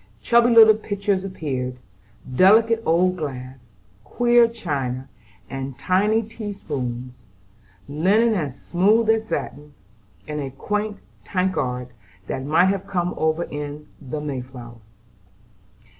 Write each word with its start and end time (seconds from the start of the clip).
Chubby 0.19 0.49
little 0.49 0.73
pitchers 0.73 1.23
appeared, 1.23 1.77
delicate 2.35 2.81
old 2.87 3.17
glass, 3.17 3.59
queer 4.03 4.47
china, 4.47 5.07
and 5.47 5.77
tiny 5.77 6.23
tea 6.23 6.53
spoons; 6.53 7.21
linen 7.87 8.33
as 8.33 8.59
smooth 8.59 9.11
as 9.11 9.27
satin, 9.27 9.75
and 10.27 10.41
a 10.41 10.49
quaint 10.49 10.97
tankard 11.23 11.89
that 12.25 12.43
might 12.43 12.65
have 12.69 12.87
come 12.87 13.13
over 13.15 13.43
in 13.43 13.85
the 14.01 14.19
"May 14.19 14.41
flower." 14.41 14.79